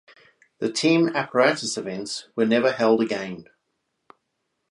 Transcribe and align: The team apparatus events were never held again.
The 0.57 0.71
team 0.71 1.09
apparatus 1.15 1.77
events 1.77 2.27
were 2.35 2.47
never 2.47 2.71
held 2.71 3.01
again. 3.01 3.45